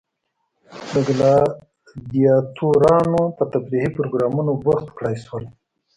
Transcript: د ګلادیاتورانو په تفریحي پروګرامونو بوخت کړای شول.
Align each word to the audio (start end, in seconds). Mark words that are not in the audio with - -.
د 0.91 0.93
ګلادیاتورانو 1.07 3.21
په 3.37 3.43
تفریحي 3.53 3.89
پروګرامونو 3.95 4.51
بوخت 4.63 4.87
کړای 4.97 5.15
شول. 5.25 5.43